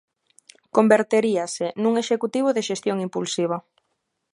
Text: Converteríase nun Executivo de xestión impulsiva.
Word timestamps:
Converteríase 0.77 1.65
nun 1.81 1.93
Executivo 2.03 2.49
de 2.55 2.65
xestión 2.69 2.97
impulsiva. 3.07 3.57